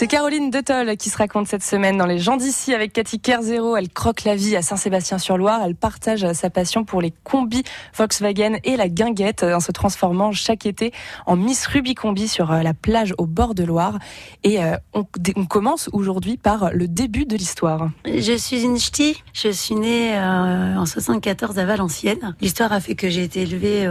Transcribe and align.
C'est 0.00 0.06
Caroline 0.06 0.48
Detol 0.48 0.96
qui 0.96 1.10
se 1.10 1.18
raconte 1.18 1.46
cette 1.46 1.62
semaine 1.62 1.98
dans 1.98 2.06
Les 2.06 2.18
gens 2.18 2.38
d'ici 2.38 2.72
avec 2.72 2.94
Cathy 2.94 3.20
Kerzero. 3.20 3.76
Elle 3.76 3.90
croque 3.90 4.24
la 4.24 4.34
vie 4.34 4.56
à 4.56 4.62
Saint-Sébastien-sur-Loire. 4.62 5.60
Elle 5.62 5.74
partage 5.74 6.32
sa 6.32 6.48
passion 6.48 6.84
pour 6.84 7.02
les 7.02 7.12
combis 7.22 7.64
Volkswagen 7.94 8.60
et 8.64 8.78
la 8.78 8.88
guinguette 8.88 9.42
en 9.42 9.60
se 9.60 9.72
transformant 9.72 10.32
chaque 10.32 10.64
été 10.64 10.94
en 11.26 11.36
Miss 11.36 11.66
Rubicombi 11.66 12.28
sur 12.28 12.50
euh, 12.50 12.62
la 12.62 12.72
plage 12.72 13.12
au 13.18 13.26
bord 13.26 13.54
de 13.54 13.62
Loire. 13.62 13.98
Et 14.42 14.64
euh, 14.64 14.74
on, 14.94 15.04
commence 15.44 15.90
aujourd'hui 15.92 16.38
par 16.38 16.70
le 16.72 16.88
début 16.88 17.26
de 17.26 17.36
l'histoire. 17.36 17.90
Je 18.06 18.38
suis 18.38 18.62
une 18.62 18.78
ch'ti. 18.78 19.22
Je 19.34 19.50
suis 19.50 19.74
née 19.74 20.16
euh, 20.16 20.78
en 20.78 20.86
74 20.86 21.58
à 21.58 21.66
Valenciennes. 21.66 22.34
L'histoire 22.40 22.72
a 22.72 22.80
fait 22.80 22.94
que 22.94 23.10
j'ai 23.10 23.24
été 23.24 23.42
élevée 23.42 23.86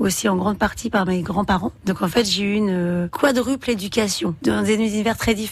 aussi 0.00 0.28
en 0.28 0.34
grande 0.34 0.58
partie 0.58 0.90
par 0.90 1.06
mes 1.06 1.22
grands-parents. 1.22 1.70
Donc 1.84 2.02
en 2.02 2.08
fait, 2.08 2.24
j'ai 2.24 2.42
eu 2.42 2.54
une 2.54 3.08
quadruple 3.12 3.70
éducation 3.70 4.34
dans 4.42 4.64
des 4.64 4.74
univers 4.74 5.16
très 5.16 5.34
différents. 5.34 5.43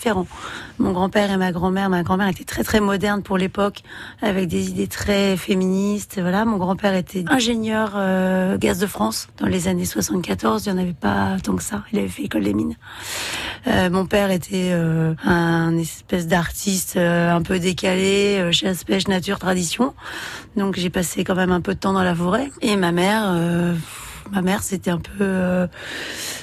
Mon 0.78 0.92
grand-père 0.92 1.30
et 1.30 1.36
ma 1.36 1.52
grand-mère, 1.52 1.90
ma 1.90 2.02
grand-mère 2.02 2.28
était 2.28 2.44
très 2.44 2.64
très 2.64 2.80
moderne 2.80 3.22
pour 3.22 3.38
l'époque, 3.38 3.82
avec 4.20 4.48
des 4.48 4.70
idées 4.70 4.86
très 4.86 5.36
féministes. 5.36 6.18
Voilà, 6.20 6.44
mon 6.44 6.56
grand-père 6.56 6.94
était 6.94 7.24
ingénieur 7.28 7.92
euh, 7.96 8.58
gaz 8.58 8.78
de 8.78 8.86
France 8.86 9.28
dans 9.38 9.46
les 9.46 9.68
années 9.68 9.84
74. 9.84 10.66
Il 10.66 10.72
n'y 10.72 10.78
en 10.78 10.82
avait 10.82 10.92
pas 10.92 11.36
tant 11.42 11.56
que 11.56 11.62
ça. 11.62 11.84
Il 11.92 11.98
avait 11.98 12.08
fait 12.08 12.24
école 12.24 12.44
des 12.44 12.54
mines. 12.54 12.76
Euh, 13.66 13.90
mon 13.90 14.06
père 14.06 14.30
était 14.30 14.70
euh, 14.72 15.14
un 15.24 15.76
espèce 15.78 16.26
d'artiste 16.26 16.96
euh, 16.96 17.30
un 17.30 17.42
peu 17.42 17.58
décalé, 17.58 18.50
chasse, 18.52 18.84
pêche, 18.84 19.08
nature, 19.08 19.38
tradition. 19.38 19.94
Donc 20.56 20.76
j'ai 20.76 20.90
passé 20.90 21.24
quand 21.24 21.34
même 21.34 21.52
un 21.52 21.60
peu 21.60 21.74
de 21.74 21.78
temps 21.78 21.92
dans 21.92 22.02
la 22.02 22.14
forêt. 22.14 22.50
Et 22.60 22.76
ma 22.76 22.92
mère, 22.92 23.32
ma 24.32 24.42
mère, 24.42 24.62
c'était 24.62 24.90
un 24.90 24.98
peu, 24.98 25.68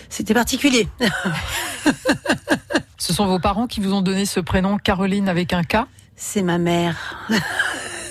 c'était 0.09 0.33
particulier. 0.33 0.87
Ce 3.09 3.15
sont 3.15 3.25
vos 3.25 3.39
parents 3.39 3.65
qui 3.65 3.79
vous 3.79 3.91
ont 3.93 4.03
donné 4.03 4.27
ce 4.27 4.39
prénom 4.39 4.77
Caroline 4.77 5.29
avec 5.29 5.51
un 5.51 5.63
K 5.63 5.77
C'est 6.15 6.43
ma 6.43 6.59
mère. 6.59 7.25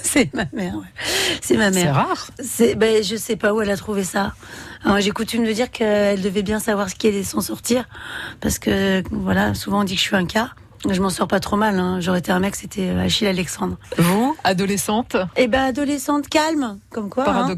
c'est 0.03 0.35
ma 0.35 0.47
mère. 0.53 0.75
C'est 1.41 1.57
ma 1.57 1.71
mère. 1.71 1.85
C'est 1.85 1.91
rare. 1.93 2.27
C'est 2.41 2.75
ben 2.75 3.05
je 3.05 3.15
sais 3.15 3.37
pas 3.37 3.55
où 3.55 3.63
elle 3.63 3.71
a 3.71 3.77
trouvé 3.77 4.03
ça. 4.03 4.33
J'ai 4.99 5.13
coutume 5.13 5.47
de 5.47 5.53
dire 5.53 5.71
qu'elle 5.71 6.21
devait 6.21 6.43
bien 6.43 6.59
savoir 6.59 6.91
ce 6.91 6.97
qui 6.97 7.07
allait 7.07 7.23
s'en 7.23 7.41
sortir 7.41 7.89
parce 8.41 8.59
que 8.59 9.05
voilà, 9.13 9.55
souvent 9.55 9.83
on 9.83 9.85
dit 9.85 9.95
que 9.95 10.01
je 10.01 10.07
suis 10.07 10.17
un 10.17 10.27
cas. 10.27 10.51
Je 10.91 11.01
m'en 11.01 11.11
sors 11.11 11.29
pas 11.29 11.39
trop 11.39 11.57
mal. 11.57 11.79
Hein. 11.79 12.01
J'aurais 12.01 12.19
été 12.19 12.33
un 12.33 12.41
mec, 12.41 12.57
c'était 12.57 12.91
Achille 12.91 13.29
Alexandre. 13.29 13.77
Vous, 13.99 14.37
adolescente 14.43 15.17
Eh 15.37 15.47
ben, 15.47 15.63
adolescente 15.63 16.29
calme, 16.29 16.79
comme 16.91 17.09
quoi. 17.09 17.23
Hein. 17.29 17.55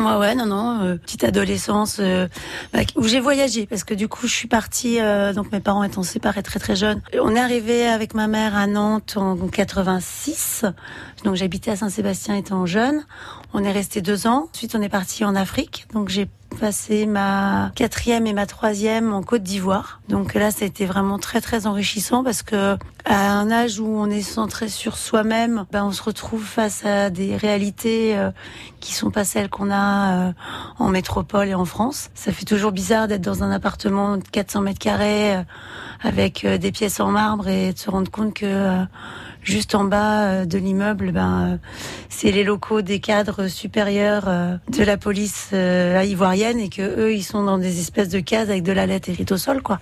Ouais, 0.00 0.16
ouais, 0.16 0.34
non, 0.34 0.46
non, 0.46 0.80
euh, 0.80 0.96
petite 0.96 1.24
adolescence 1.24 1.98
euh, 2.00 2.26
bah, 2.72 2.80
où 2.96 3.04
j'ai 3.04 3.20
voyagé 3.20 3.66
parce 3.66 3.84
que 3.84 3.92
du 3.92 4.08
coup 4.08 4.26
je 4.26 4.32
suis 4.32 4.48
partie, 4.48 4.98
euh, 4.98 5.34
donc 5.34 5.52
mes 5.52 5.60
parents 5.60 5.84
étant 5.84 6.02
séparés 6.02 6.42
très 6.42 6.58
très 6.58 6.74
jeunes. 6.74 7.02
On 7.20 7.36
est 7.36 7.38
arrivé 7.38 7.86
avec 7.86 8.14
ma 8.14 8.26
mère 8.26 8.56
à 8.56 8.66
Nantes 8.66 9.18
en 9.18 9.36
86, 9.36 10.64
donc 11.24 11.34
j'habitais 11.34 11.72
à 11.72 11.76
Saint-Sébastien 11.76 12.34
étant 12.36 12.64
jeune. 12.64 13.04
On 13.52 13.62
est 13.62 13.72
resté 13.72 14.00
deux 14.00 14.26
ans. 14.26 14.48
Ensuite 14.54 14.74
on 14.74 14.80
est 14.80 14.88
parti 14.88 15.22
en 15.26 15.34
Afrique, 15.34 15.86
donc 15.92 16.08
j'ai 16.08 16.30
passé 16.58 17.06
ma 17.06 17.72
quatrième 17.74 18.26
et 18.26 18.32
ma 18.32 18.46
troisième 18.46 19.12
en 19.12 19.22
Côte 19.22 19.42
d'Ivoire. 19.42 20.00
Donc 20.08 20.34
là, 20.34 20.50
c'était 20.50 20.86
vraiment 20.86 21.18
très 21.18 21.40
très 21.40 21.66
enrichissant 21.66 22.24
parce 22.24 22.42
que 22.42 22.76
à 23.04 23.32
un 23.32 23.50
âge 23.50 23.80
où 23.80 23.86
on 23.86 24.10
est 24.10 24.22
centré 24.22 24.68
sur 24.68 24.96
soi-même, 24.96 25.64
ben 25.72 25.84
on 25.84 25.92
se 25.92 26.02
retrouve 26.02 26.44
face 26.44 26.84
à 26.84 27.10
des 27.10 27.36
réalités 27.36 28.16
euh, 28.16 28.30
qui 28.80 28.92
sont 28.92 29.10
pas 29.10 29.24
celles 29.24 29.48
qu'on 29.48 29.70
a 29.70 30.28
euh, 30.28 30.32
en 30.78 30.88
métropole 30.88 31.48
et 31.48 31.54
en 31.54 31.64
France. 31.64 32.10
Ça 32.14 32.32
fait 32.32 32.44
toujours 32.44 32.72
bizarre 32.72 33.08
d'être 33.08 33.22
dans 33.22 33.42
un 33.42 33.50
appartement 33.50 34.16
de 34.16 34.24
400 34.30 34.60
mètres 34.62 34.78
carrés 34.78 35.36
euh, 35.36 35.42
avec 36.02 36.46
des 36.46 36.72
pièces 36.72 37.00
en 37.00 37.10
marbre 37.10 37.48
et 37.48 37.72
de 37.72 37.78
se 37.78 37.90
rendre 37.90 38.10
compte 38.10 38.34
que 38.34 38.84
juste 39.42 39.74
en 39.74 39.84
bas 39.84 40.24
euh, 40.24 40.44
de 40.44 40.58
l'immeuble, 40.58 41.12
ben, 41.12 41.52
euh, 41.52 41.56
c'est 42.08 42.30
les 42.30 42.44
locaux 42.44 42.82
des 42.82 43.00
cadres 43.00 43.48
supérieurs 43.48 44.24
euh, 44.28 44.56
de 44.76 44.82
la 44.82 44.96
police 44.96 45.50
ivoirienne 45.52 46.58
et 46.58 46.68
que 46.68 46.82
eux, 46.82 47.14
ils 47.14 47.22
sont 47.22 47.44
dans 47.44 47.58
des 47.58 47.80
espèces 47.80 48.08
de 48.08 48.20
cases 48.20 48.48
avec 48.48 48.62
de 48.62 48.72
la 48.72 48.86
lettre 48.86 49.08
écrite 49.08 49.32
au 49.32 49.36
sol, 49.36 49.62
quoi 49.62 49.80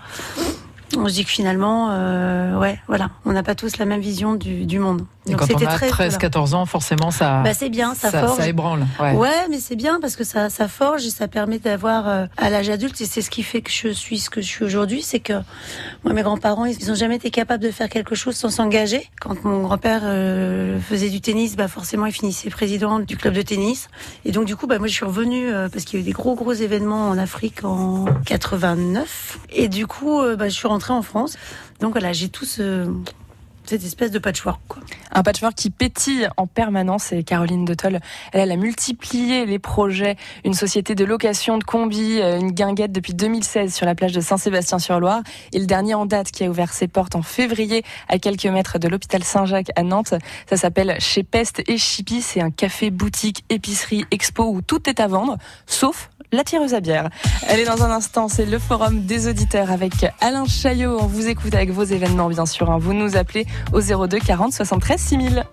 on 0.96 1.08
se 1.08 1.14
dit 1.14 1.24
que 1.24 1.30
finalement, 1.30 1.88
euh, 1.90 2.58
ouais, 2.58 2.78
voilà, 2.88 3.10
on 3.24 3.32
n'a 3.32 3.42
pas 3.42 3.54
tous 3.54 3.76
la 3.76 3.84
même 3.84 4.00
vision 4.00 4.34
du, 4.34 4.64
du 4.64 4.78
monde. 4.78 5.04
Et 5.26 5.32
Donc 5.32 5.40
quand 5.40 5.62
on 5.62 5.66
a 5.66 5.76
13-14 5.76 6.54
ans, 6.54 6.64
forcément, 6.64 7.10
ça, 7.10 7.42
bah, 7.42 7.52
c'est 7.52 7.68
bien, 7.68 7.94
ça, 7.94 8.10
forge. 8.10 8.38
ça 8.38 8.48
ébranle. 8.48 8.86
Ouais, 8.98 9.12
ouais 9.12 9.48
mais 9.50 9.58
c'est 9.58 9.76
bien 9.76 10.00
parce 10.00 10.16
que 10.16 10.24
ça, 10.24 10.48
ça 10.48 10.68
forge 10.68 11.04
et 11.04 11.10
ça 11.10 11.28
permet 11.28 11.58
d'avoir 11.58 12.08
euh, 12.08 12.26
à 12.38 12.48
l'âge 12.48 12.70
adulte 12.70 12.98
et 13.02 13.04
c'est 13.04 13.20
ce 13.20 13.28
qui 13.28 13.42
fait 13.42 13.60
que 13.60 13.70
je 13.70 13.88
suis 13.88 14.18
ce 14.18 14.30
que 14.30 14.40
je 14.40 14.46
suis 14.46 14.64
aujourd'hui, 14.64 15.02
c'est 15.02 15.20
que 15.20 15.34
moi, 16.04 16.14
mes 16.14 16.22
grands-parents, 16.22 16.64
ils 16.64 16.90
ont 16.90 16.94
jamais 16.94 17.16
été 17.16 17.30
capables 17.30 17.62
de 17.62 17.70
faire 17.70 17.90
quelque 17.90 18.14
chose 18.14 18.36
sans 18.36 18.48
s'engager. 18.48 19.10
Quand 19.20 19.44
mon 19.44 19.62
grand-père 19.62 20.00
euh, 20.04 20.80
faisait 20.80 21.10
du 21.10 21.20
tennis, 21.20 21.56
bah 21.56 21.68
forcément, 21.68 22.06
il 22.06 22.12
finissait 22.12 22.48
président 22.48 22.98
du 22.98 23.18
club 23.18 23.34
de 23.34 23.42
tennis. 23.42 23.88
Et 24.24 24.32
donc 24.32 24.46
du 24.46 24.56
coup, 24.56 24.66
bah 24.66 24.78
moi, 24.78 24.88
je 24.88 24.94
suis 24.94 25.04
revenue 25.04 25.50
parce 25.70 25.84
qu'il 25.84 25.98
y 25.98 26.02
a 26.02 26.04
eu 26.04 26.06
des 26.06 26.12
gros 26.12 26.34
gros 26.34 26.54
événements 26.54 27.10
en 27.10 27.18
Afrique 27.18 27.64
en 27.64 28.06
89. 28.24 29.38
Et 29.50 29.68
du 29.68 29.86
coup, 29.86 30.22
bah, 30.38 30.48
je 30.48 30.54
suis 30.54 30.68
rentrée 30.68 30.77
en 30.78 31.02
France. 31.02 31.36
Donc 31.80 31.92
voilà, 31.92 32.12
j'ai 32.12 32.28
tout 32.28 32.44
ce, 32.44 32.92
cette 33.68 33.84
espèce 33.84 34.10
de 34.10 34.18
patchwork. 34.18 34.60
Quoi. 34.66 34.82
Un 35.12 35.22
patchwork 35.22 35.54
qui 35.54 35.68
pétille 35.68 36.26
en 36.38 36.46
permanence. 36.46 37.12
Et 37.12 37.22
Caroline 37.22 37.66
de 37.66 37.74
Toll, 37.74 38.00
elle, 38.32 38.50
a 38.50 38.56
multiplié 38.56 39.44
les 39.44 39.58
projets. 39.58 40.16
Une 40.44 40.54
société 40.54 40.94
de 40.94 41.04
location 41.04 41.58
de 41.58 41.64
combi, 41.64 42.20
euh, 42.20 42.38
une 42.38 42.52
guinguette 42.52 42.92
depuis 42.92 43.12
2016 43.12 43.74
sur 43.74 43.84
la 43.84 43.94
plage 43.94 44.12
de 44.12 44.20
Saint-Sébastien-sur-Loire. 44.20 45.22
Et 45.52 45.58
le 45.58 45.66
dernier 45.66 45.94
en 45.94 46.06
date 46.06 46.30
qui 46.30 46.44
a 46.44 46.48
ouvert 46.48 46.72
ses 46.72 46.88
portes 46.88 47.14
en 47.14 47.22
février 47.22 47.84
à 48.08 48.18
quelques 48.18 48.46
mètres 48.46 48.78
de 48.78 48.88
l'hôpital 48.88 49.22
Saint-Jacques 49.22 49.70
à 49.76 49.82
Nantes. 49.82 50.14
Ça 50.48 50.56
s'appelle 50.56 50.96
Chez 50.98 51.22
Peste 51.22 51.62
et 51.68 51.76
Chippy. 51.76 52.22
C'est 52.22 52.40
un 52.40 52.50
café, 52.50 52.90
boutique, 52.90 53.44
épicerie, 53.50 54.06
expo 54.10 54.44
où 54.44 54.62
tout 54.62 54.88
est 54.88 54.98
à 54.98 55.08
vendre, 55.08 55.36
sauf 55.66 56.08
la 56.32 56.44
tireuse 56.44 56.74
à 56.74 56.80
bière. 56.80 57.08
Elle 57.48 57.60
est 57.60 57.64
dans 57.64 57.82
un 57.82 57.90
instant, 57.90 58.28
c'est 58.28 58.46
le 58.46 58.58
forum 58.58 59.04
des 59.04 59.28
auditeurs 59.28 59.70
avec 59.70 59.92
Alain 60.20 60.46
Chaillot. 60.46 60.98
On 61.00 61.06
vous 61.06 61.28
écoute 61.28 61.54
avec 61.54 61.70
vos 61.70 61.84
événements, 61.84 62.28
bien 62.28 62.46
sûr. 62.46 62.70
Hein. 62.70 62.78
Vous 62.78 62.92
nous 62.92 63.16
appelez 63.16 63.46
au 63.72 63.80
02 63.80 64.18
40 64.18 64.52
73 64.52 65.00
6000. 65.00 65.44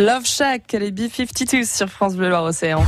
Love 0.00 0.24
Shack, 0.24 0.72
les 0.72 0.92
B-52 0.92 1.66
sur 1.66 1.86
France 1.90 2.16
Bleu 2.16 2.30
Loire-Océan. 2.30 2.82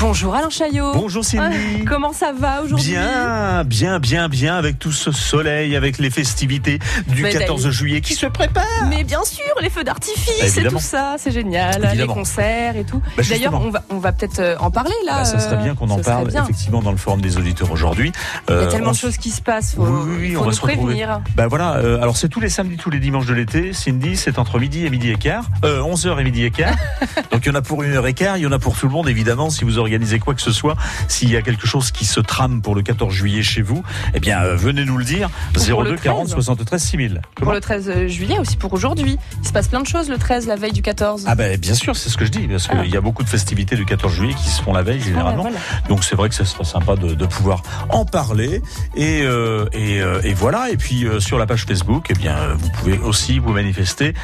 Bonjour 0.00 0.34
Alain 0.34 0.48
Chaillot. 0.48 0.92
Bonjour 0.94 1.22
Cindy. 1.22 1.84
Comment 1.84 2.14
ça 2.14 2.32
va 2.32 2.62
aujourd'hui 2.62 2.92
Bien, 2.92 3.64
bien, 3.64 3.98
bien, 3.98 4.28
bien, 4.30 4.56
avec 4.56 4.78
tout 4.78 4.92
ce 4.92 5.12
soleil, 5.12 5.76
avec 5.76 5.98
les 5.98 6.08
festivités 6.08 6.78
du 7.06 7.22
14 7.22 7.68
juillet 7.68 8.00
qui 8.00 8.14
se 8.14 8.24
préparent. 8.24 8.64
Mais 8.88 9.04
bien 9.04 9.22
sûr, 9.24 9.44
les 9.60 9.68
feux 9.68 9.84
d'artifice 9.84 10.56
et 10.56 10.64
tout 10.64 10.78
ça, 10.78 11.16
c'est 11.18 11.30
génial, 11.30 11.90
les 11.94 12.06
concerts 12.06 12.76
et 12.76 12.84
tout. 12.84 13.02
Bah, 13.14 13.22
D'ailleurs, 13.28 13.52
on 13.54 13.68
va, 13.68 13.82
on 13.90 13.98
va 13.98 14.12
peut-être 14.12 14.38
euh, 14.38 14.56
en 14.58 14.70
parler 14.70 14.94
là. 15.04 15.18
Bah, 15.18 15.24
ça 15.26 15.38
serait 15.38 15.62
bien 15.62 15.74
qu'on 15.74 15.90
en 15.90 15.98
parle 15.98 16.30
effectivement 16.34 16.80
dans 16.80 16.92
le 16.92 16.96
forum 16.96 17.20
des 17.20 17.36
auditeurs 17.36 17.70
aujourd'hui. 17.70 18.10
Il 18.48 18.54
y 18.54 18.56
a 18.56 18.60
euh, 18.60 18.70
tellement 18.70 18.92
de 18.92 18.96
choses 18.96 19.18
qui 19.18 19.30
se 19.30 19.42
passent, 19.42 19.74
faut, 19.74 19.84
oui, 19.84 20.32
faut 20.32 20.40
on 20.40 20.46
va 20.46 20.52
se 20.52 20.60
prévenir. 20.60 21.20
Bah 21.36 21.46
voilà, 21.46 21.74
euh, 21.76 22.00
alors 22.00 22.16
c'est 22.16 22.30
tous 22.30 22.40
les 22.40 22.48
samedis, 22.48 22.78
tous 22.78 22.90
les 22.90 23.00
dimanches 23.00 23.26
de 23.26 23.34
l'été. 23.34 23.74
Cindy, 23.74 24.16
c'est 24.16 24.38
entre 24.38 24.58
midi 24.58 24.86
et 24.86 24.90
midi 24.90 25.10
et 25.10 25.16
quart, 25.16 25.44
11h 25.62 26.18
et 26.18 26.24
midi 26.24 26.44
et 26.44 26.50
quart. 26.50 26.74
Donc 27.30 27.44
il 27.44 27.48
y 27.48 27.50
en 27.50 27.54
a 27.54 27.62
pour 27.62 27.82
une 27.82 27.92
heure 27.92 28.06
et 28.06 28.14
quart, 28.14 28.38
il 28.38 28.44
y 28.44 28.46
en 28.46 28.52
a 28.52 28.58
pour 28.58 28.78
tout 28.78 28.86
le 28.86 28.92
monde 28.92 29.06
évidemment 29.06 29.50
si 29.50 29.64
vous 29.64 29.78
auriez 29.78 29.89
organiser 29.90 30.20
quoi 30.20 30.34
que 30.34 30.40
ce 30.40 30.52
soit, 30.52 30.76
s'il 31.08 31.30
y 31.30 31.36
a 31.36 31.42
quelque 31.42 31.66
chose 31.66 31.90
qui 31.90 32.04
se 32.04 32.20
trame 32.20 32.62
pour 32.62 32.76
le 32.76 32.82
14 32.82 33.12
juillet 33.12 33.42
chez 33.42 33.60
vous, 33.60 33.82
eh 34.14 34.20
bien, 34.20 34.40
euh, 34.40 34.54
venez 34.54 34.84
nous 34.84 34.96
le 34.96 35.04
dire. 35.04 35.28
02 35.54 35.96
40 35.96 36.28
73 36.28 36.80
6000. 36.80 37.22
Pour 37.34 37.52
le 37.52 37.60
13 37.60 37.88
euh, 37.88 38.06
juillet 38.06 38.38
aussi, 38.38 38.56
pour 38.56 38.72
aujourd'hui. 38.72 39.18
Il 39.42 39.48
se 39.48 39.52
passe 39.52 39.66
plein 39.66 39.80
de 39.80 39.86
choses 39.86 40.08
le 40.08 40.16
13, 40.16 40.46
la 40.46 40.54
veille 40.54 40.72
du 40.72 40.82
14. 40.82 41.24
Ah 41.26 41.34
ben, 41.34 41.58
bien 41.58 41.74
sûr, 41.74 41.96
c'est 41.96 42.08
ce 42.08 42.16
que 42.16 42.24
je 42.24 42.30
dis, 42.30 42.46
parce 42.46 42.68
qu'il 42.68 42.78
ah. 42.78 42.86
y 42.86 42.96
a 42.96 43.00
beaucoup 43.00 43.24
de 43.24 43.28
festivités 43.28 43.74
du 43.74 43.84
14 43.84 44.14
juillet 44.14 44.34
qui 44.34 44.48
se 44.48 44.62
font 44.62 44.72
la 44.72 44.82
veille 44.82 45.00
généralement. 45.00 45.50
Donc 45.88 46.04
c'est 46.04 46.14
vrai 46.14 46.28
que 46.28 46.36
ce 46.36 46.44
serait 46.44 46.64
sympa 46.64 46.94
de, 46.94 47.26
pouvoir 47.26 47.62
en 47.88 48.04
parler. 48.04 48.62
Et, 48.94 49.22
euh, 49.22 49.66
et, 49.72 50.34
voilà. 50.34 50.70
Et 50.70 50.76
puis 50.76 51.04
sur 51.18 51.38
la 51.38 51.46
page 51.46 51.64
Facebook, 51.64 52.06
eh 52.10 52.14
bien, 52.14 52.54
vous 52.54 52.70
pouvez 52.70 52.98
aussi 52.98 53.40
vous 53.40 53.52
manifester. 53.52 54.14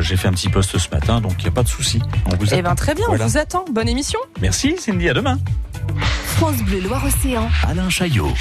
J'ai 0.00 0.16
fait 0.16 0.26
un 0.26 0.32
petit 0.32 0.48
post 0.48 0.76
ce 0.78 0.88
matin, 0.90 1.20
donc 1.20 1.34
il 1.38 1.42
n'y 1.42 1.48
a 1.48 1.52
pas 1.52 1.62
de 1.62 1.68
souci. 1.68 2.00
On 2.26 2.36
vous 2.36 2.52
eh 2.52 2.62
ben, 2.62 2.74
très 2.74 2.94
bien, 2.94 3.06
on 3.08 3.16
vous 3.16 3.38
attend. 3.38 3.64
Bonne 3.70 3.88
émission. 3.88 4.18
Merci 4.40 4.76
Cindy, 4.78 5.08
à 5.12 5.14
demain. 5.14 5.38
France 6.36 6.56
Bleu 6.62 6.80
Loire-Océan. 6.80 7.50
Alain 7.68 7.90
Chaillot. 7.90 8.32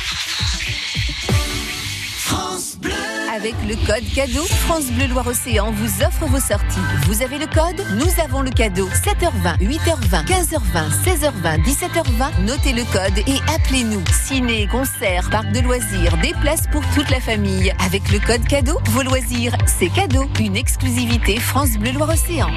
France 2.17 2.77
Bleu. 2.81 2.91
Avec 3.35 3.55
le 3.67 3.75
code 3.85 4.05
cadeau, 4.15 4.45
France 4.45 4.85
Bleu 4.91 5.07
Loire-Océan 5.07 5.71
vous 5.71 6.01
offre 6.01 6.27
vos 6.27 6.39
sorties. 6.39 6.79
Vous 7.07 7.21
avez 7.21 7.39
le 7.39 7.47
code 7.47 7.85
Nous 7.95 8.23
avons 8.23 8.41
le 8.41 8.51
cadeau. 8.51 8.87
7h20, 8.87 9.59
8h20, 9.59 10.25
15h20, 10.25 10.91
16h20, 11.03 11.61
17h20. 11.63 12.45
Notez 12.45 12.71
le 12.71 12.83
code 12.85 13.17
et 13.27 13.39
appelez-nous. 13.53 14.03
Ciné, 14.25 14.67
concert, 14.67 15.29
parc 15.29 15.51
de 15.51 15.59
loisirs, 15.59 16.15
des 16.21 16.33
places 16.41 16.67
pour 16.71 16.83
toute 16.95 17.09
la 17.09 17.19
famille. 17.19 17.73
Avec 17.85 18.09
le 18.13 18.19
code 18.19 18.47
cadeau, 18.47 18.79
vos 18.91 19.03
loisirs, 19.03 19.57
c'est 19.65 19.89
cadeau. 19.89 20.23
Une 20.39 20.55
exclusivité 20.55 21.37
France 21.37 21.77
Bleu 21.77 21.91
Loire-Océan. 21.91 22.49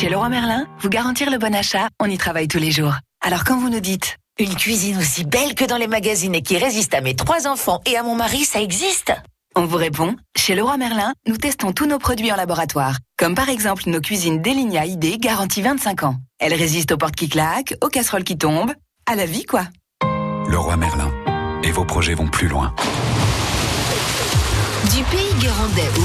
Chez 0.00 0.08
Leroy 0.08 0.28
Merlin, 0.28 0.64
vous 0.78 0.90
garantir 0.90 1.28
le 1.28 1.38
bon 1.38 1.52
achat, 1.52 1.88
on 1.98 2.08
y 2.08 2.16
travaille 2.16 2.46
tous 2.46 2.60
les 2.60 2.70
jours. 2.70 2.94
Alors 3.20 3.42
quand 3.42 3.58
vous 3.58 3.68
nous 3.68 3.80
dites 3.80 4.16
une 4.38 4.54
cuisine 4.54 4.96
aussi 4.96 5.24
belle 5.24 5.56
que 5.56 5.64
dans 5.64 5.76
les 5.76 5.88
magazines 5.88 6.36
et 6.36 6.40
qui 6.40 6.56
résiste 6.56 6.94
à 6.94 7.00
mes 7.00 7.16
trois 7.16 7.48
enfants 7.48 7.80
et 7.84 7.96
à 7.96 8.04
mon 8.04 8.14
mari, 8.14 8.44
ça 8.44 8.60
existe? 8.60 9.12
On 9.56 9.66
vous 9.66 9.76
répond, 9.76 10.14
chez 10.36 10.54
Leroy 10.54 10.76
Merlin, 10.76 11.14
nous 11.26 11.36
testons 11.36 11.72
tous 11.72 11.86
nos 11.86 11.98
produits 11.98 12.30
en 12.30 12.36
laboratoire, 12.36 12.98
comme 13.16 13.34
par 13.34 13.48
exemple 13.48 13.90
nos 13.90 14.00
cuisines 14.00 14.40
Deligna 14.40 14.86
ID 14.86 15.18
garantie 15.18 15.62
25 15.62 16.04
ans. 16.04 16.14
Elles 16.38 16.54
résistent 16.54 16.92
aux 16.92 16.96
portes 16.96 17.16
qui 17.16 17.28
claquent, 17.28 17.74
aux 17.82 17.88
casseroles 17.88 18.22
qui 18.22 18.38
tombent, 18.38 18.74
à 19.04 19.16
la 19.16 19.26
vie 19.26 19.46
quoi. 19.46 19.64
Leroy 20.46 20.76
Merlin. 20.76 21.10
Et 21.64 21.72
vos 21.72 21.84
projets 21.84 22.14
vont 22.14 22.28
plus 22.28 22.46
loin. 22.46 22.72
Du 24.94 25.02
pays 25.02 25.34
guérandais 25.40 25.90
au 25.98 26.04